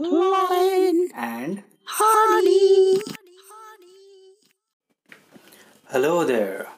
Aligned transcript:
Lauren, 0.00 1.10
and 1.12 1.64
Hardy. 1.84 3.00
hello 5.90 6.24
there. 6.24 6.68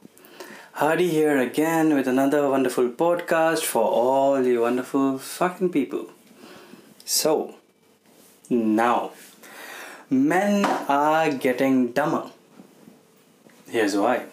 Hardy 0.73 1.09
here 1.09 1.37
again 1.37 1.95
with 1.95 2.09
another 2.09 2.49
wonderful 2.49 2.89
podcast 2.89 3.63
for 3.63 3.83
all 3.85 4.43
you 4.43 4.63
wonderful 4.63 5.19
fucking 5.19 5.69
people. 5.69 6.07
So, 7.05 7.57
now, 8.49 9.11
men 10.09 10.65
are 10.65 11.31
getting 11.31 11.93
dumber. 11.93 12.31
Here's 13.69 13.95
why. 13.95 14.25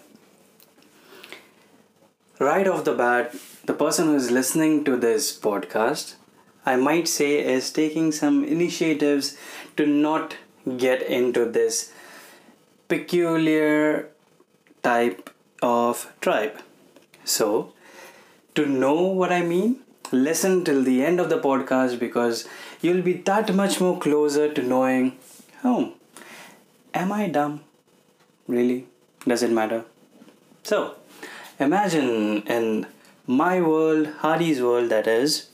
Right 2.39 2.65
off 2.69 2.85
the 2.85 2.93
bat, 2.93 3.35
the 3.65 3.73
person 3.73 4.07
who 4.07 4.15
is 4.15 4.31
listening 4.31 4.85
to 4.85 4.95
this 4.95 5.37
podcast, 5.37 6.13
I 6.71 6.75
might 6.75 7.07
say, 7.07 7.29
is 7.55 7.71
taking 7.71 8.11
some 8.11 8.43
initiatives 8.43 9.37
to 9.77 9.85
not 9.85 10.35
get 10.85 11.01
into 11.01 11.45
this 11.45 11.93
peculiar 12.89 14.09
type 14.83 15.29
of 15.61 16.11
tribe. 16.19 16.59
So, 17.23 17.73
to 18.55 18.65
know 18.65 19.01
what 19.21 19.31
I 19.31 19.43
mean, 19.43 19.79
listen 20.11 20.65
till 20.65 20.83
the 20.83 21.05
end 21.05 21.21
of 21.21 21.29
the 21.29 21.39
podcast 21.39 21.99
because 21.99 22.45
you'll 22.81 23.01
be 23.01 23.13
that 23.31 23.55
much 23.55 23.79
more 23.79 23.97
closer 23.97 24.53
to 24.53 24.61
knowing, 24.61 25.17
oh, 25.63 25.93
am 26.93 27.13
I 27.13 27.27
dumb? 27.29 27.61
Really? 28.47 28.87
Does 29.25 29.41
it 29.41 29.51
matter? 29.51 29.85
So, 30.63 30.95
imagine 31.59 32.41
in 32.41 32.87
my 33.25 33.61
world, 33.61 34.07
Hardy's 34.19 34.61
world, 34.61 34.89
that 34.89 35.07
is, 35.07 35.47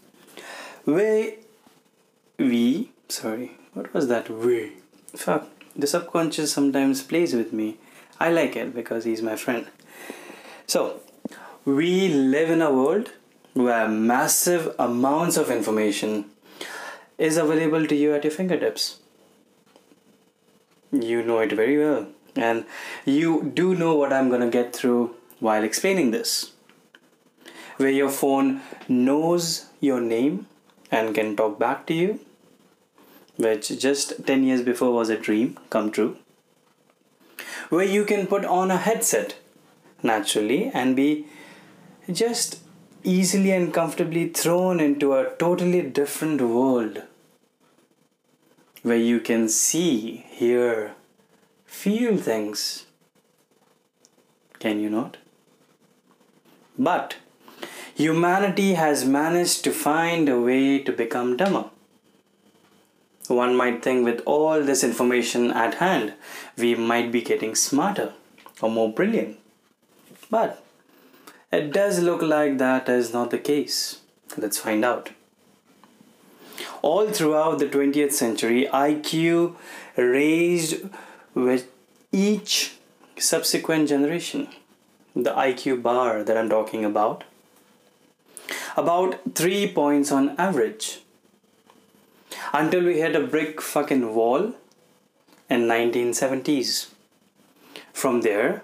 where 0.85 1.33
we, 2.37 2.91
sorry, 3.07 3.51
what 3.73 3.93
was 3.93 4.07
that? 4.07 4.29
We. 4.29 4.73
Fuck, 5.15 5.47
the 5.75 5.87
subconscious 5.87 6.51
sometimes 6.51 7.01
plays 7.03 7.33
with 7.33 7.53
me. 7.53 7.77
I 8.19 8.31
like 8.31 8.55
it 8.55 8.73
because 8.75 9.05
he's 9.05 9.21
my 9.21 9.35
friend. 9.35 9.67
So, 10.67 11.01
we 11.65 12.09
live 12.09 12.49
in 12.49 12.61
a 12.61 12.73
world 12.73 13.11
where 13.53 13.87
massive 13.87 14.75
amounts 14.79 15.37
of 15.37 15.49
information 15.49 16.25
is 17.17 17.37
available 17.37 17.87
to 17.87 17.95
you 17.95 18.13
at 18.13 18.23
your 18.23 18.31
fingertips. 18.31 18.99
You 20.91 21.23
know 21.23 21.39
it 21.39 21.51
very 21.51 21.77
well, 21.77 22.07
and 22.35 22.65
you 23.05 23.51
do 23.53 23.75
know 23.75 23.95
what 23.95 24.13
I'm 24.13 24.29
gonna 24.29 24.49
get 24.49 24.75
through 24.75 25.15
while 25.39 25.63
explaining 25.63 26.11
this. 26.11 26.51
Where 27.77 27.89
your 27.89 28.09
phone 28.09 28.61
knows 28.87 29.67
your 29.79 30.01
name 30.01 30.47
and 30.93 31.15
can 31.15 31.35
talk 31.35 31.57
back 31.59 31.85
to 31.87 31.93
you, 31.93 32.19
which 33.37 33.69
just 33.79 34.25
10 34.27 34.43
years 34.43 34.61
before 34.61 34.91
was 34.93 35.09
a 35.09 35.17
dream 35.17 35.57
come 35.69 35.91
true. 35.91 36.17
Where 37.69 37.85
you 37.85 38.05
can 38.05 38.27
put 38.27 38.45
on 38.45 38.69
a 38.69 38.77
headset 38.77 39.35
naturally 40.03 40.69
and 40.73 40.95
be 40.95 41.25
just 42.11 42.59
easily 43.03 43.51
and 43.51 43.73
comfortably 43.73 44.27
thrown 44.29 44.79
into 44.79 45.13
a 45.13 45.31
totally 45.37 45.81
different 45.81 46.41
world 46.41 47.01
where 48.83 48.97
you 48.97 49.19
can 49.19 49.49
see, 49.49 50.25
hear, 50.29 50.93
feel 51.65 52.17
things. 52.17 52.85
Can 54.59 54.79
you 54.79 54.89
not? 54.89 55.17
But 56.77 57.15
humanity 57.95 58.73
has 58.73 59.05
managed 59.05 59.63
to 59.63 59.71
find 59.71 60.27
a 60.27 60.39
way 60.39 60.79
to 60.79 60.91
become 60.91 61.37
dumber. 61.37 61.65
One 63.27 63.55
might 63.55 63.81
think 63.81 64.05
with 64.05 64.21
all 64.25 64.61
this 64.61 64.83
information 64.83 65.51
at 65.51 65.75
hand, 65.75 66.13
we 66.57 66.75
might 66.75 67.11
be 67.11 67.21
getting 67.21 67.55
smarter 67.55 68.13
or 68.61 68.69
more 68.69 68.91
brilliant. 68.91 69.39
But 70.29 70.63
it 71.51 71.71
does 71.71 71.99
look 71.99 72.21
like 72.21 72.57
that 72.57 72.89
is 72.89 73.13
not 73.13 73.31
the 73.31 73.37
case. 73.37 74.01
Let's 74.37 74.57
find 74.57 74.83
out. 74.83 75.11
All 76.81 77.09
throughout 77.09 77.59
the 77.59 77.67
20th 77.67 78.11
century, 78.11 78.67
IQ 78.73 79.55
raised 79.95 80.89
with 81.33 81.69
each 82.11 82.75
subsequent 83.17 83.89
generation. 83.89 84.47
The 85.15 85.31
IQ 85.31 85.81
bar 85.83 86.23
that 86.23 86.37
I'm 86.37 86.49
talking 86.49 86.83
about. 86.83 87.23
About 88.75 89.35
three 89.35 89.71
points 89.71 90.11
on 90.11 90.35
average. 90.39 91.01
Until 92.51 92.83
we 92.83 92.99
hit 92.99 93.15
a 93.15 93.27
brick 93.27 93.61
fucking 93.61 94.15
wall 94.15 94.55
in 95.49 95.61
1970s. 95.67 96.89
From 97.93 98.21
there, 98.21 98.63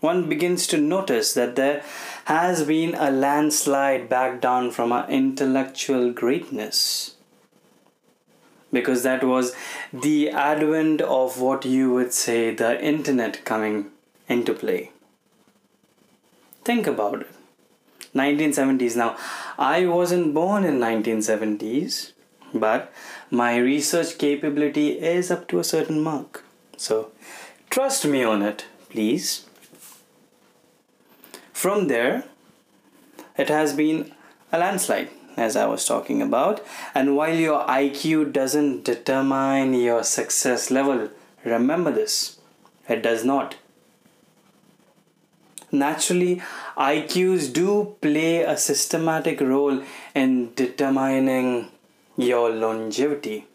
one 0.00 0.28
begins 0.28 0.66
to 0.66 0.76
notice 0.76 1.32
that 1.32 1.56
there 1.56 1.82
has 2.26 2.64
been 2.64 2.94
a 2.94 3.10
landslide 3.10 4.08
back 4.08 4.40
down 4.40 4.70
from 4.70 4.92
our 4.92 5.08
intellectual 5.08 6.12
greatness. 6.12 7.14
Because 8.70 9.02
that 9.04 9.24
was 9.24 9.54
the 9.92 10.30
advent 10.30 11.00
of 11.00 11.40
what 11.40 11.64
you 11.64 11.92
would 11.92 12.12
say 12.12 12.54
the 12.54 12.82
internet 12.84 13.44
coming 13.44 13.86
into 14.28 14.52
play. 14.52 14.90
Think 16.64 16.86
about 16.86 17.22
it. 17.22 17.41
1970s 18.14 18.96
now 18.96 19.16
i 19.58 19.86
wasn't 19.86 20.34
born 20.34 20.64
in 20.64 20.78
1970s 20.78 22.12
but 22.54 22.92
my 23.30 23.56
research 23.56 24.18
capability 24.18 24.88
is 24.98 25.30
up 25.30 25.48
to 25.48 25.58
a 25.58 25.64
certain 25.64 26.00
mark 26.00 26.44
so 26.76 27.10
trust 27.70 28.04
me 28.06 28.22
on 28.22 28.42
it 28.42 28.66
please 28.90 29.46
from 31.62 31.86
there, 31.86 32.24
it 33.38 33.48
has 33.48 33.72
been 33.72 34.12
a 34.50 34.58
landslide, 34.58 35.10
as 35.36 35.54
I 35.54 35.66
was 35.66 35.86
talking 35.86 36.20
about. 36.20 36.60
And 36.92 37.14
while 37.14 37.36
your 37.36 37.64
IQ 37.68 38.32
doesn't 38.32 38.82
determine 38.82 39.72
your 39.72 40.02
success 40.02 40.72
level, 40.72 41.08
remember 41.44 41.92
this 41.92 42.40
it 42.88 43.00
does 43.00 43.24
not. 43.24 43.54
Naturally, 45.74 46.42
IQs 46.76 47.50
do 47.50 47.96
play 48.02 48.42
a 48.42 48.58
systematic 48.58 49.40
role 49.40 49.82
in 50.14 50.52
determining 50.54 51.68
your 52.18 52.50
longevity, 52.50 53.46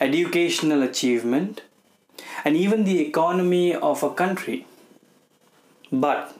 educational 0.00 0.82
achievement, 0.82 1.62
and 2.44 2.56
even 2.56 2.82
the 2.82 3.00
economy 3.00 3.72
of 3.72 4.02
a 4.02 4.10
country. 4.10 4.66
But 5.92 6.36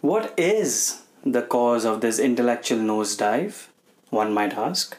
what 0.00 0.34
is 0.36 1.02
the 1.24 1.42
cause 1.42 1.84
of 1.84 2.00
this 2.00 2.18
intellectual 2.18 2.78
nosedive? 2.78 3.68
One 4.10 4.34
might 4.34 4.54
ask. 4.54 4.96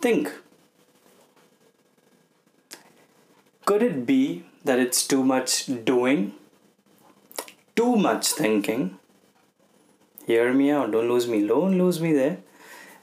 Think. 0.00 0.32
Could 3.66 3.82
it 3.82 4.06
be 4.06 4.44
that 4.64 4.78
it's 4.78 5.06
too 5.06 5.22
much 5.22 5.66
doing? 5.84 6.32
Too 7.76 7.96
much 7.96 8.28
thinking? 8.28 8.98
Hear 10.26 10.52
me 10.52 10.70
out, 10.70 10.90
don't 10.92 11.08
lose 11.08 11.28
me, 11.28 11.46
don't 11.46 11.76
lose 11.78 12.00
me 12.00 12.12
there. 12.12 12.38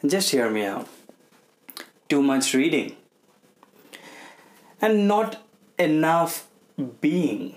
Just 0.05 0.31
hear 0.31 0.49
me 0.49 0.65
out. 0.65 0.87
Too 2.09 2.23
much 2.23 2.53
reading. 2.53 2.95
And 4.81 5.07
not 5.07 5.43
enough 5.77 6.47
being 6.99 7.55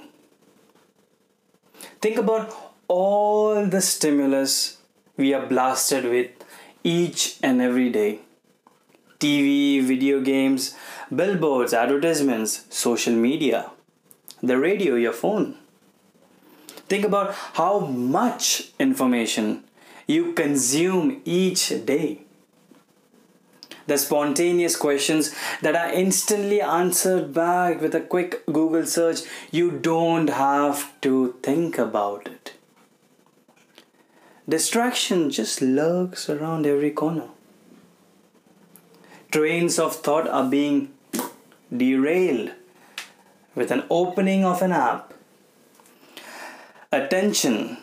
Think 2.04 2.18
about 2.18 2.54
all 2.86 3.64
the 3.64 3.80
stimulus 3.80 4.76
we 5.16 5.32
are 5.32 5.46
blasted 5.46 6.04
with 6.04 6.32
each 6.82 7.38
and 7.42 7.62
every 7.62 7.88
day 7.88 8.18
TV, 9.18 9.82
video 9.82 10.20
games, 10.20 10.76
billboards, 11.14 11.72
advertisements, 11.72 12.66
social 12.68 13.14
media, 13.14 13.70
the 14.46 14.58
radio, 14.58 14.94
your 14.94 15.12
phone. 15.12 15.56
Think 16.88 17.04
about 17.04 17.34
how 17.54 17.80
much 17.80 18.70
information 18.78 19.64
you 20.06 20.32
consume 20.32 21.22
each 21.24 21.68
day. 21.84 22.20
The 23.86 23.98
spontaneous 23.98 24.76
questions 24.76 25.34
that 25.60 25.76
are 25.76 25.92
instantly 25.92 26.60
answered 26.60 27.34
back 27.34 27.80
with 27.80 27.94
a 27.94 28.00
quick 28.00 28.44
Google 28.46 28.86
search, 28.86 29.20
you 29.50 29.70
don't 29.70 30.28
have 30.28 30.98
to 31.02 31.34
think 31.42 31.78
about 31.78 32.26
it. 32.26 32.54
Distraction 34.48 35.30
just 35.30 35.62
lurks 35.62 36.28
around 36.28 36.66
every 36.66 36.90
corner. 36.90 37.28
Trains 39.30 39.78
of 39.78 39.96
thought 39.96 40.28
are 40.28 40.48
being 40.48 40.92
derailed 41.74 42.52
with 43.54 43.70
an 43.70 43.84
opening 43.90 44.44
of 44.44 44.62
an 44.62 44.72
app. 44.72 45.14
Attention 46.92 47.78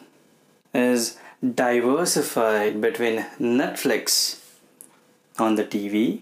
is 0.73 1.17
diversified 1.43 2.79
between 2.79 3.25
Netflix 3.39 4.39
on 5.37 5.55
the 5.55 5.63
TV, 5.63 6.21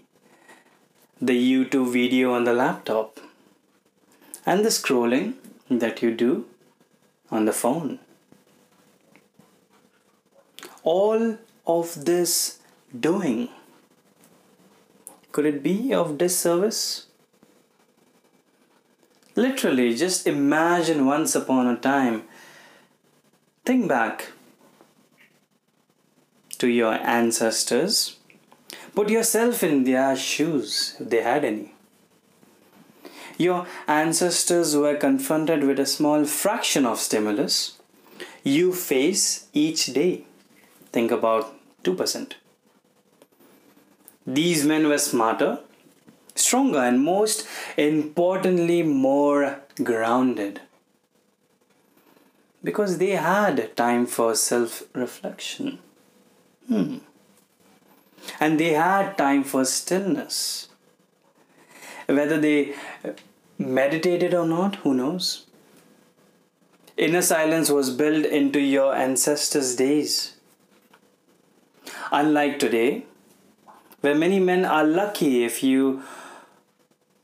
the 1.20 1.38
YouTube 1.52 1.92
video 1.92 2.32
on 2.32 2.44
the 2.44 2.52
laptop, 2.52 3.20
and 4.46 4.64
the 4.64 4.70
scrolling 4.70 5.34
that 5.68 6.02
you 6.02 6.10
do 6.14 6.46
on 7.30 7.44
the 7.44 7.52
phone. 7.52 7.98
All 10.82 11.36
of 11.66 12.04
this 12.06 12.58
doing 12.98 13.48
could 15.32 15.46
it 15.46 15.62
be 15.62 15.94
of 15.94 16.18
disservice? 16.18 17.06
Literally, 19.36 19.94
just 19.94 20.26
imagine 20.26 21.06
once 21.06 21.34
upon 21.34 21.66
a 21.66 21.76
time. 21.76 22.24
Think 23.64 23.88
back 23.88 24.32
to 26.58 26.68
your 26.68 26.94
ancestors. 26.94 28.16
Put 28.94 29.08
yourself 29.08 29.62
in 29.62 29.84
their 29.84 30.16
shoes 30.16 30.96
if 30.98 31.10
they 31.10 31.22
had 31.22 31.44
any. 31.44 31.72
Your 33.38 33.66
ancestors 33.88 34.76
were 34.76 34.96
confronted 34.96 35.64
with 35.64 35.78
a 35.78 35.86
small 35.86 36.24
fraction 36.24 36.84
of 36.84 36.98
stimulus 36.98 37.80
you 38.42 38.72
face 38.72 39.48
each 39.52 39.86
day. 39.86 40.24
Think 40.92 41.10
about 41.10 41.54
2%. 41.84 42.32
These 44.26 44.64
men 44.64 44.88
were 44.88 44.98
smarter, 44.98 45.60
stronger, 46.40 46.78
and 46.78 47.02
most 47.02 47.46
importantly, 47.76 48.82
more 48.82 49.60
grounded. 49.82 50.60
Because 52.62 52.98
they 52.98 53.10
had 53.10 53.76
time 53.76 54.06
for 54.06 54.34
self 54.34 54.82
reflection. 54.94 55.78
Hmm. 56.68 56.98
And 58.38 58.60
they 58.60 58.72
had 58.74 59.16
time 59.16 59.44
for 59.44 59.64
stillness. 59.64 60.68
Whether 62.06 62.38
they 62.38 62.74
meditated 63.58 64.34
or 64.34 64.46
not, 64.46 64.76
who 64.76 64.94
knows? 64.94 65.46
Inner 66.96 67.22
silence 67.22 67.70
was 67.70 67.90
built 67.90 68.26
into 68.26 68.60
your 68.60 68.94
ancestors' 68.94 69.74
days. 69.74 70.36
Unlike 72.12 72.58
today, 72.58 73.04
where 74.00 74.14
many 74.14 74.38
men 74.38 74.64
are 74.64 74.84
lucky 74.84 75.44
if 75.44 75.62
you 75.62 76.02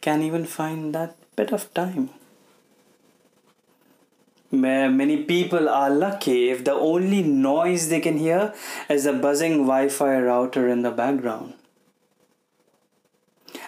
can 0.06 0.23
even 0.23 0.47
find 0.47 0.94
that 0.94 1.17
bit 1.35 1.53
of 1.53 1.62
time. 1.75 2.08
Many 4.53 5.17
people 5.25 5.69
are 5.69 5.91
lucky 5.91 6.49
if 6.50 6.64
the 6.64 6.75
only 6.88 7.23
noise 7.23 7.88
they 7.88 8.00
can 8.00 8.17
hear 8.17 8.55
is 8.88 9.05
the 9.05 9.12
buzzing 9.12 9.56
Wi 9.70 9.88
Fi 9.88 10.19
router 10.20 10.69
in 10.69 10.82
the 10.82 10.93
background. 10.93 11.55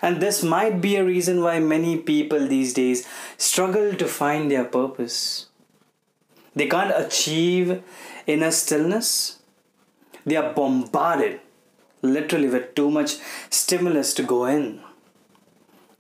And 0.00 0.20
this 0.22 0.42
might 0.44 0.80
be 0.80 0.94
a 0.96 1.04
reason 1.04 1.42
why 1.42 1.58
many 1.58 1.96
people 1.96 2.46
these 2.46 2.72
days 2.72 3.06
struggle 3.36 3.94
to 3.94 4.06
find 4.06 4.50
their 4.50 4.64
purpose. 4.64 5.46
They 6.54 6.68
can't 6.68 6.94
achieve 7.04 7.82
inner 8.26 8.52
stillness. 8.52 9.40
They 10.24 10.36
are 10.36 10.52
bombarded 10.52 11.40
literally 12.02 12.48
with 12.48 12.74
too 12.76 12.90
much 12.90 13.16
stimulus 13.50 14.14
to 14.14 14.22
go 14.22 14.44
in. 14.46 14.80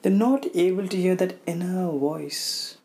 They're 0.02 0.12
not 0.12 0.46
able 0.54 0.86
to 0.86 0.96
hear 0.96 1.16
that 1.16 1.38
inner 1.46 1.90
voice 1.90 2.78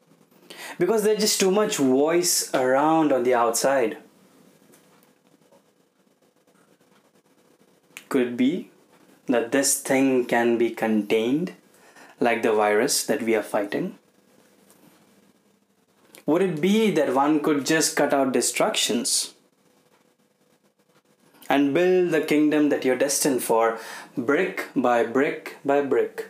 because 0.80 1.04
there's 1.04 1.22
just 1.22 1.40
too 1.40 1.52
much 1.52 1.78
voice 1.78 2.54
around 2.54 3.12
on 3.12 3.24
the 3.24 3.36
outside. 3.36 3.98
Could 8.10 8.28
it 8.28 8.38
be 8.38 8.72
that 9.28 9.52
this 9.52 9.80
thing 9.80 10.26
can 10.26 10.58
be 10.58 10.72
contained 10.72 11.54
like 12.20 12.42
the 12.42 12.52
virus 12.52 13.06
that 13.06 13.22
we 13.22 13.36
are 13.36 13.44
fighting? 13.44 13.98
Would 16.26 16.42
it 16.42 16.62
be 16.62 16.90
that 16.92 17.14
one 17.14 17.42
could 17.42 17.66
just 17.66 17.96
cut 17.96 18.14
out 18.14 18.32
distractions 18.32 19.34
and 21.50 21.74
build 21.74 22.12
the 22.12 22.22
kingdom 22.22 22.70
that 22.70 22.86
you're 22.86 22.96
destined 22.96 23.44
for 23.44 23.78
brick 24.18 24.70
by 24.76 25.04
brick 25.04 25.58
by 25.66 25.82
brick? 25.82 26.30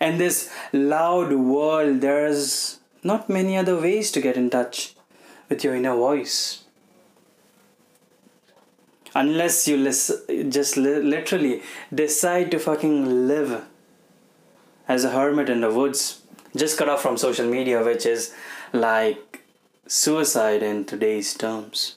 In 0.00 0.18
this 0.18 0.50
loud 0.72 1.32
world, 1.32 2.00
there's 2.00 2.80
not 3.02 3.28
many 3.28 3.56
other 3.56 3.80
ways 3.80 4.10
to 4.12 4.20
get 4.20 4.36
in 4.36 4.50
touch 4.50 4.94
with 5.48 5.64
your 5.64 5.74
inner 5.74 5.94
voice. 5.94 6.64
Unless 9.14 9.66
you 9.66 9.76
lis- 9.76 10.22
just 10.48 10.76
li- 10.76 11.00
literally 11.00 11.62
decide 11.94 12.50
to 12.50 12.58
fucking 12.58 13.26
live 13.26 13.64
as 14.86 15.04
a 15.04 15.10
hermit 15.10 15.48
in 15.48 15.62
the 15.62 15.72
woods. 15.72 16.22
Just 16.54 16.78
cut 16.78 16.88
off 16.88 17.02
from 17.02 17.16
social 17.16 17.46
media 17.46 17.82
which 17.82 18.04
is 18.04 18.34
like 18.72 19.42
suicide 19.86 20.62
in 20.62 20.84
today's 20.84 21.32
terms. 21.34 21.96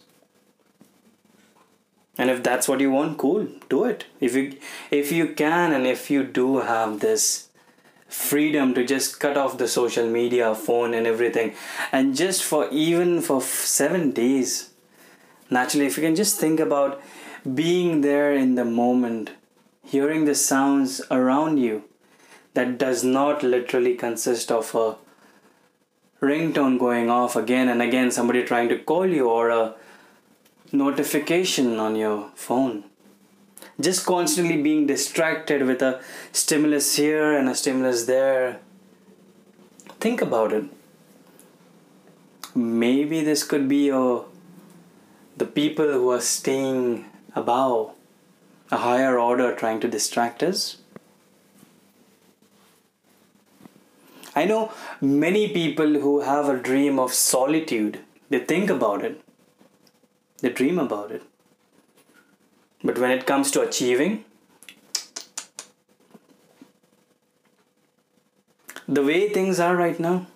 And 2.17 2.29
if 2.29 2.43
that's 2.43 2.67
what 2.67 2.79
you 2.79 2.91
want 2.91 3.17
cool 3.17 3.47
do 3.69 3.83
it. 3.85 4.05
If 4.19 4.35
you 4.35 4.57
if 4.91 5.11
you 5.11 5.33
can 5.33 5.73
and 5.73 5.85
if 5.87 6.09
you 6.09 6.23
do 6.23 6.59
have 6.59 6.99
this 6.99 7.48
freedom 8.09 8.73
to 8.73 8.83
just 8.83 9.19
cut 9.19 9.37
off 9.37 9.57
the 9.57 9.67
social 9.67 10.07
media 10.07 10.53
phone 10.55 10.93
and 10.93 11.07
everything. 11.07 11.53
And 11.91 12.15
just 12.15 12.43
for 12.43 12.67
even 12.71 13.21
for 13.21 13.41
7 13.41 14.11
days 14.11 14.71
naturally 15.49 15.85
if 15.85 15.97
you 15.97 16.03
can 16.03 16.15
just 16.15 16.39
think 16.39 16.59
about 16.59 17.01
being 17.55 18.01
there 18.01 18.33
in 18.33 18.55
the 18.55 18.65
moment 18.65 19.31
hearing 19.83 20.25
the 20.25 20.35
sounds 20.35 21.01
around 21.09 21.57
you 21.57 21.83
that 22.53 22.77
does 22.77 23.03
not 23.03 23.41
literally 23.41 23.95
consist 23.95 24.51
of 24.51 24.75
a 24.75 24.95
ringtone 26.21 26.77
going 26.77 27.09
off 27.09 27.35
again 27.35 27.69
and 27.69 27.81
again 27.81 28.11
somebody 28.11 28.43
trying 28.43 28.69
to 28.69 28.77
call 28.77 29.05
you 29.05 29.29
or 29.29 29.49
a 29.49 29.73
notification 30.71 31.79
on 31.79 31.95
your 31.95 32.29
phone 32.35 32.83
just 33.79 34.05
constantly 34.05 34.61
being 34.61 34.85
distracted 34.87 35.65
with 35.65 35.81
a 35.81 36.01
stimulus 36.31 36.95
here 36.95 37.37
and 37.37 37.49
a 37.49 37.55
stimulus 37.55 38.05
there 38.05 38.59
think 39.99 40.21
about 40.21 40.53
it 40.53 40.65
maybe 42.55 43.23
this 43.23 43.43
could 43.43 43.67
be 43.67 43.85
your 43.85 44.25
the 45.37 45.45
people 45.45 45.91
who 45.93 46.09
are 46.11 46.21
staying 46.21 47.05
above 47.33 47.95
a 48.71 48.77
higher 48.77 49.17
order 49.17 49.55
trying 49.55 49.79
to 49.79 49.87
distract 49.87 50.43
us? 50.43 50.77
I 54.35 54.45
know 54.45 54.71
many 55.01 55.51
people 55.53 55.99
who 55.99 56.21
have 56.21 56.47
a 56.47 56.57
dream 56.57 56.99
of 56.99 57.13
solitude. 57.13 57.99
They 58.29 58.39
think 58.39 58.69
about 58.69 59.03
it, 59.03 59.21
they 60.41 60.49
dream 60.49 60.77
about 60.77 61.11
it. 61.11 61.23
But 62.83 62.97
when 62.97 63.11
it 63.11 63.25
comes 63.25 63.51
to 63.51 63.61
achieving, 63.61 64.23
the 68.87 69.03
way 69.03 69.29
things 69.29 69.59
are 69.59 69.75
right 69.75 69.99
now, 69.99 70.27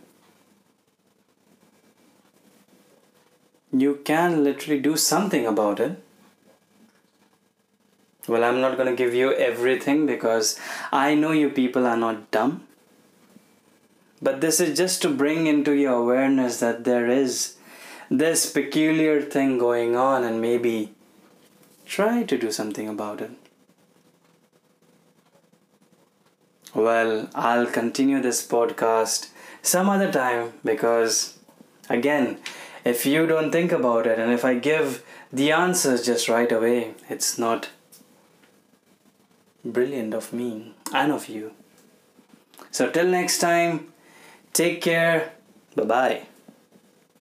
you 3.72 4.02
can 4.06 4.44
literally 4.44 4.80
do 4.80 4.96
something 4.96 5.48
about 5.48 5.80
it. 5.80 6.02
Well, 8.28 8.44
I'm 8.44 8.62
not 8.62 8.78
going 8.78 8.88
to 8.88 8.96
give 8.96 9.14
you 9.14 9.34
everything 9.34 10.06
because 10.06 10.60
I 10.92 11.16
know 11.16 11.32
you 11.32 11.50
people 11.50 11.86
are 11.86 11.98
not 11.98 12.32
dumb. 12.32 12.68
But 14.22 14.40
this 14.40 14.62
is 14.62 14.78
just 14.78 15.02
to 15.02 15.10
bring 15.10 15.48
into 15.48 15.74
your 15.74 15.96
awareness 15.96 16.60
that 16.60 16.86
there 16.86 17.10
is 17.10 17.58
this 18.10 18.50
peculiar 18.50 19.22
thing 19.22 19.58
going 19.58 19.98
on 19.98 20.24
and 20.24 20.40
maybe 20.40 20.94
try 21.86 22.24
to 22.24 22.38
do 22.38 22.52
something 22.52 22.88
about 22.88 23.22
it. 23.22 23.32
Well, 26.74 27.30
I'll 27.36 27.68
continue 27.68 28.22
this 28.22 28.46
podcast 28.46 29.30
some 29.62 29.90
other 29.90 30.12
time 30.12 30.54
because, 30.66 31.38
again, 31.90 32.40
if 32.84 33.06
you 33.06 33.28
don't 33.28 33.52
think 33.52 33.72
about 33.72 34.08
it 34.08 34.20
and 34.20 34.32
if 34.32 34.44
I 34.44 34.56
give 34.56 35.04
the 35.32 35.52
answers 35.52 36.06
just 36.06 36.28
right 36.28 36.52
away, 36.52 36.96
it's 37.10 37.38
not 37.38 37.70
brilliant 39.64 40.14
of 40.14 40.34
me 40.34 40.74
and 40.94 41.12
of 41.12 41.30
you. 41.30 41.54
So, 42.72 42.90
till 42.90 43.08
next 43.08 43.38
time, 43.40 43.94
take 44.52 44.82
care. 44.82 45.34
Bye 45.76 45.84
bye. 45.86 46.33